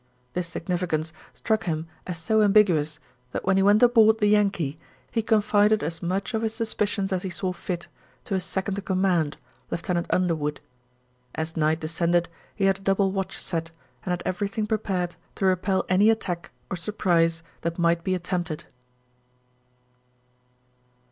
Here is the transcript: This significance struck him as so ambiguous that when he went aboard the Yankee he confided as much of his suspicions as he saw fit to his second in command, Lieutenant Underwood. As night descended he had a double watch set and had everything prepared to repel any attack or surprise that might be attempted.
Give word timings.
This 0.33 0.47
significance 0.47 1.13
struck 1.31 1.65
him 1.65 1.85
as 2.07 2.17
so 2.17 2.41
ambiguous 2.41 2.97
that 3.33 3.45
when 3.45 3.55
he 3.55 3.61
went 3.61 3.83
aboard 3.83 4.17
the 4.17 4.25
Yankee 4.25 4.79
he 5.11 5.21
confided 5.21 5.83
as 5.83 6.01
much 6.01 6.33
of 6.33 6.41
his 6.41 6.55
suspicions 6.55 7.13
as 7.13 7.21
he 7.21 7.29
saw 7.29 7.53
fit 7.53 7.87
to 8.23 8.33
his 8.33 8.43
second 8.43 8.79
in 8.79 8.83
command, 8.83 9.37
Lieutenant 9.69 10.07
Underwood. 10.09 10.59
As 11.35 11.55
night 11.55 11.81
descended 11.81 12.29
he 12.55 12.65
had 12.65 12.79
a 12.79 12.81
double 12.81 13.11
watch 13.11 13.39
set 13.39 13.69
and 14.03 14.09
had 14.09 14.23
everything 14.25 14.65
prepared 14.65 15.17
to 15.35 15.45
repel 15.45 15.85
any 15.87 16.09
attack 16.09 16.49
or 16.71 16.77
surprise 16.77 17.43
that 17.61 17.77
might 17.77 18.03
be 18.03 18.15
attempted. 18.15 18.63